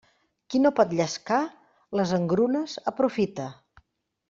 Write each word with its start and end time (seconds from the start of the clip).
Qui 0.53 0.61
no 0.61 0.71
pot 0.79 0.95
llescar, 0.99 1.41
les 2.01 2.15
engrunes 2.19 2.77
aprofita. 2.95 3.49